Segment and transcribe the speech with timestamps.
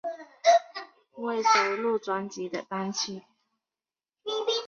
[1.13, 3.21] 未收录专辑的单曲